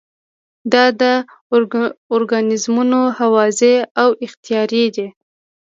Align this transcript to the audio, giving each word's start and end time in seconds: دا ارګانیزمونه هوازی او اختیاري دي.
دا 0.71 1.13
ارګانیزمونه 2.15 2.99
هوازی 3.19 3.75
او 4.01 4.09
اختیاري 4.25 4.85
دي. 4.95 5.07